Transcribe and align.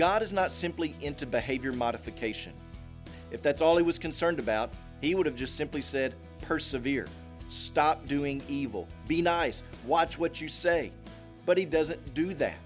God 0.00 0.22
is 0.22 0.32
not 0.32 0.50
simply 0.50 0.94
into 1.02 1.26
behavior 1.26 1.74
modification. 1.74 2.54
If 3.30 3.42
that's 3.42 3.60
all 3.60 3.76
he 3.76 3.82
was 3.82 3.98
concerned 3.98 4.38
about, 4.38 4.72
he 5.02 5.14
would 5.14 5.26
have 5.26 5.36
just 5.36 5.56
simply 5.56 5.82
said, 5.82 6.14
persevere, 6.40 7.06
stop 7.50 8.06
doing 8.06 8.42
evil, 8.48 8.88
be 9.06 9.20
nice, 9.20 9.62
watch 9.84 10.18
what 10.18 10.40
you 10.40 10.48
say. 10.48 10.90
But 11.44 11.58
he 11.58 11.66
doesn't 11.66 12.14
do 12.14 12.32
that. 12.32 12.56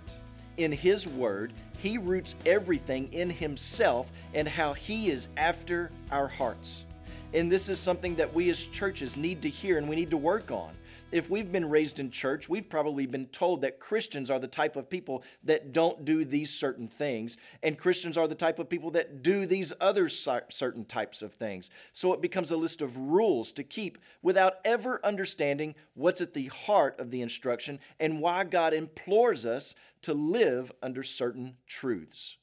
In 0.59 0.71
his 0.71 1.09
word, 1.09 1.53
he 1.79 1.99
roots 1.99 2.37
everything 2.47 3.13
in 3.13 3.31
himself 3.31 4.13
and 4.33 4.47
how 4.47 4.73
he 4.73 5.11
is 5.11 5.27
after 5.37 5.91
our 6.13 6.29
hearts. 6.29 6.85
And 7.33 7.51
this 7.51 7.69
is 7.69 7.81
something 7.81 8.15
that 8.15 8.33
we 8.33 8.49
as 8.51 8.65
churches 8.65 9.17
need 9.17 9.43
to 9.43 9.51
hear 9.51 9.77
and 9.77 9.89
we 9.89 9.97
need 9.97 10.11
to 10.11 10.17
work 10.17 10.53
on 10.53 10.71
if 11.15 11.31
we've 11.31 11.53
been 11.53 11.71
raised 11.71 12.01
in 12.01 12.11
church, 12.11 12.49
we've 12.49 12.69
probably 12.69 13.07
been 13.07 13.27
told 13.27 13.61
that 13.61 13.79
Christians 13.79 14.33
are 14.33 14.41
the 14.41 14.49
type 14.49 14.75
of 14.75 14.91
people 14.91 15.23
that 15.45 15.73
don't 15.73 16.05
do 16.05 16.25
these 16.25 16.51
certain 16.51 16.89
things, 16.89 17.37
and 17.63 17.79
Christians 17.79 18.19
are 18.19 18.27
the 18.27 18.35
type 18.35 18.59
of 18.59 18.69
people 18.69 18.91
that 18.91 19.23
do 19.23 19.47
these 19.47 19.73
other 19.81 20.09
certain 20.09 20.85
types 20.85 21.23
of 21.23 21.33
things. 21.33 21.71
So 21.93 22.13
it 22.15 22.21
becomes 22.21 22.51
a 22.51 22.57
list 22.57 22.83
of 22.83 22.97
rules 22.97 23.53
to 23.53 23.63
keep 23.63 23.99
without 24.23 24.55
ever 24.65 24.99
understanding 25.05 25.77
what's 25.95 26.21
at 26.21 26.35
the 26.35 26.47
heart 26.47 26.99
of 26.99 27.13
the 27.13 27.23
instruction 27.23 27.79
and 28.01 28.21
why 28.21 28.43
God 28.43 28.75
implores 28.75 29.47
us 29.47 29.77
to 30.03 30.15
live 30.15 30.73
under 30.83 31.05
certain 31.05 31.59
truths. 31.69 32.39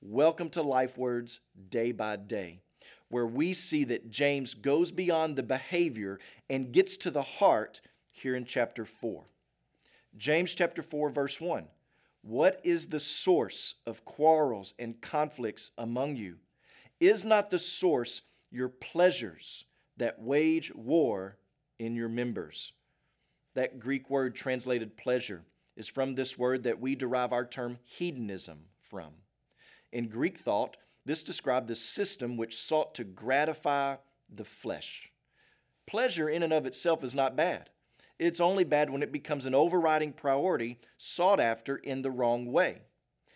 Welcome 0.00 0.48
to 0.50 0.62
Life 0.62 0.96
Words 0.96 1.40
Day 1.68 1.92
by 1.92 2.16
Day 2.16 2.60
where 3.08 3.26
we 3.26 3.52
see 3.52 3.84
that 3.84 4.10
James 4.10 4.54
goes 4.54 4.90
beyond 4.90 5.36
the 5.36 5.42
behavior 5.42 6.18
and 6.50 6.72
gets 6.72 6.96
to 6.96 7.08
the 7.08 7.22
heart 7.22 7.80
here 8.16 8.34
in 8.34 8.44
chapter 8.44 8.84
4. 8.84 9.24
James 10.16 10.54
chapter 10.54 10.82
4, 10.82 11.10
verse 11.10 11.40
1. 11.40 11.66
What 12.22 12.60
is 12.64 12.86
the 12.86 13.00
source 13.00 13.74
of 13.86 14.04
quarrels 14.04 14.74
and 14.78 15.00
conflicts 15.00 15.70
among 15.76 16.16
you? 16.16 16.36
Is 16.98 17.24
not 17.24 17.50
the 17.50 17.58
source 17.58 18.22
your 18.50 18.68
pleasures 18.68 19.64
that 19.96 20.20
wage 20.20 20.74
war 20.74 21.36
in 21.78 21.94
your 21.94 22.08
members? 22.08 22.72
That 23.54 23.78
Greek 23.78 24.08
word 24.08 24.34
translated 24.34 24.96
pleasure 24.96 25.42
is 25.76 25.86
from 25.86 26.14
this 26.14 26.38
word 26.38 26.62
that 26.62 26.80
we 26.80 26.94
derive 26.94 27.32
our 27.32 27.44
term 27.44 27.78
hedonism 27.84 28.64
from. 28.80 29.12
In 29.92 30.08
Greek 30.08 30.38
thought, 30.38 30.76
this 31.04 31.22
described 31.22 31.68
the 31.68 31.76
system 31.76 32.36
which 32.36 32.56
sought 32.56 32.94
to 32.96 33.04
gratify 33.04 33.96
the 34.34 34.44
flesh. 34.44 35.12
Pleasure 35.86 36.28
in 36.28 36.42
and 36.42 36.52
of 36.52 36.66
itself 36.66 37.04
is 37.04 37.14
not 37.14 37.36
bad. 37.36 37.70
It's 38.18 38.40
only 38.40 38.64
bad 38.64 38.90
when 38.90 39.02
it 39.02 39.12
becomes 39.12 39.46
an 39.46 39.54
overriding 39.54 40.12
priority 40.12 40.78
sought 40.96 41.40
after 41.40 41.76
in 41.76 42.02
the 42.02 42.10
wrong 42.10 42.50
way. 42.50 42.82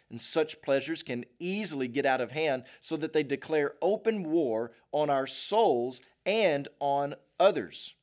And 0.08 0.20
such 0.20 0.62
pleasures 0.62 1.02
can 1.02 1.24
easily 1.38 1.86
get 1.86 2.06
out 2.06 2.20
of 2.20 2.32
hand 2.32 2.64
so 2.80 2.96
that 2.96 3.12
they 3.12 3.22
declare 3.22 3.74
open 3.80 4.24
war 4.24 4.72
on 4.90 5.08
our 5.08 5.26
souls 5.26 6.00
and 6.26 6.66
on 6.80 7.14
others. 7.38 7.94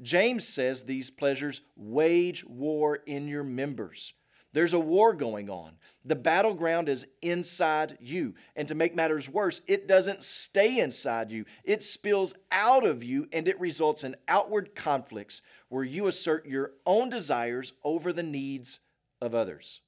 James 0.00 0.46
says 0.48 0.84
these 0.84 1.10
pleasures 1.10 1.60
wage 1.76 2.44
war 2.44 2.98
in 3.06 3.28
your 3.28 3.44
members. 3.44 4.14
There's 4.52 4.74
a 4.74 4.80
war 4.80 5.14
going 5.14 5.48
on. 5.48 5.72
The 6.04 6.16
battleground 6.16 6.88
is 6.88 7.06
inside 7.22 7.96
you. 8.00 8.34
And 8.54 8.68
to 8.68 8.74
make 8.74 8.94
matters 8.94 9.28
worse, 9.28 9.62
it 9.66 9.88
doesn't 9.88 10.24
stay 10.24 10.78
inside 10.78 11.30
you, 11.30 11.44
it 11.64 11.82
spills 11.82 12.34
out 12.50 12.84
of 12.84 13.02
you 13.02 13.28
and 13.32 13.48
it 13.48 13.58
results 13.60 14.04
in 14.04 14.16
outward 14.28 14.74
conflicts 14.74 15.42
where 15.68 15.84
you 15.84 16.06
assert 16.06 16.46
your 16.46 16.72
own 16.84 17.08
desires 17.08 17.72
over 17.82 18.12
the 18.12 18.22
needs 18.22 18.80
of 19.20 19.34
others. 19.34 19.80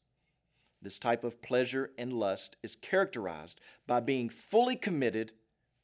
This 0.81 0.99
type 0.99 1.25
of 1.25 1.43
pleasure 1.43 1.91
and 1.99 2.13
lust 2.13 2.57
is 2.63 2.77
characterized 2.77 3.61
by 3.87 4.01
being 4.01 4.29
fully 4.29 4.77
committed 4.77 5.33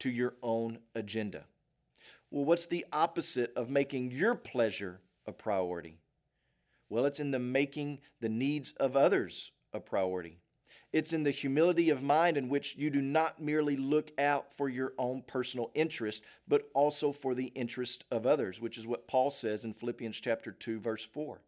to 0.01 0.11
your 0.11 0.35
own 0.43 0.79
agenda. 0.95 1.45
Well, 2.31 2.45
what's 2.45 2.67
the 2.67 2.87
opposite 2.93 3.53
of 3.57 3.69
making 3.69 4.11
your 4.11 4.35
pleasure 4.35 5.01
a 5.27 5.33
priority? 5.33 5.99
Well, 6.91 7.07
it's 7.07 7.21
in 7.21 7.31
the 7.31 7.39
making 7.39 8.01
the 8.21 8.29
needs 8.29 8.73
of 8.73 8.97
others 8.97 9.53
a 9.73 9.81
priority. 9.81 10.39
It's 10.93 11.13
in 11.13 11.23
the 11.23 11.31
humility 11.31 11.89
of 11.89 12.03
mind 12.03 12.37
in 12.37 12.49
which 12.49 12.75
you 12.77 12.91
do 12.91 13.01
not 13.01 13.41
merely 13.41 13.77
look 13.77 14.11
out 14.19 14.53
for 14.57 14.69
your 14.69 14.93
own 14.99 15.23
personal 15.23 15.71
interest, 15.73 16.25
but 16.49 16.69
also 16.75 17.13
for 17.13 17.33
the 17.35 17.53
interest 17.55 18.05
of 18.11 18.27
others, 18.27 18.61
which 18.61 18.77
is 18.77 18.89
what 18.89 19.07
Paul 19.07 19.31
says 19.31 19.63
in 19.63 19.73
Philippians 19.73 20.21
chapter 20.21 20.51
2 20.51 20.81
verse 20.81 21.05
4. 21.05 21.41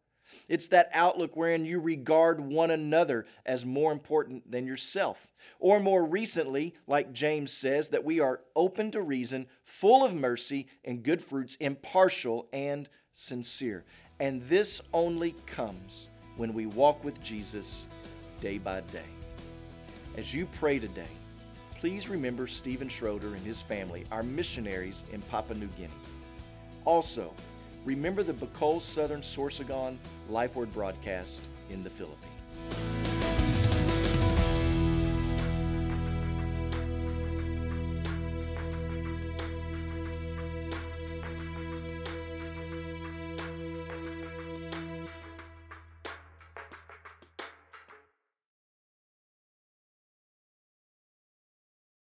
It's 0.48 0.68
that 0.68 0.90
outlook 0.92 1.36
wherein 1.36 1.64
you 1.64 1.80
regard 1.80 2.40
one 2.40 2.70
another 2.70 3.26
as 3.44 3.66
more 3.66 3.92
important 3.92 4.50
than 4.50 4.66
yourself. 4.66 5.32
Or 5.58 5.80
more 5.80 6.04
recently, 6.04 6.74
like 6.86 7.12
James 7.12 7.52
says, 7.52 7.88
that 7.90 8.04
we 8.04 8.20
are 8.20 8.40
open 8.54 8.90
to 8.92 9.02
reason, 9.02 9.46
full 9.64 10.04
of 10.04 10.14
mercy 10.14 10.68
and 10.84 11.02
good 11.02 11.20
fruits, 11.20 11.56
impartial 11.56 12.48
and 12.52 12.88
sincere. 13.14 13.84
And 14.20 14.42
this 14.48 14.80
only 14.92 15.34
comes 15.46 16.08
when 16.36 16.54
we 16.54 16.66
walk 16.66 17.02
with 17.04 17.22
Jesus 17.22 17.86
day 18.40 18.58
by 18.58 18.80
day. 18.92 19.00
As 20.16 20.32
you 20.34 20.46
pray 20.60 20.78
today, 20.78 21.02
please 21.78 22.08
remember 22.08 22.46
Stephen 22.46 22.88
Schroeder 22.88 23.34
and 23.34 23.44
his 23.44 23.60
family, 23.60 24.04
our 24.12 24.22
missionaries 24.22 25.04
in 25.12 25.22
Papua 25.22 25.58
New 25.58 25.68
Guinea. 25.68 25.90
Also, 26.84 27.32
remember 27.84 28.22
the 28.22 28.34
Bicol 28.34 28.80
Southern 28.80 29.20
Sorsogon 29.20 29.96
Life 30.28 30.54
Word 30.56 30.72
broadcast 30.72 31.42
in 31.70 31.82
the 31.82 31.90
Philippines. 31.90 33.01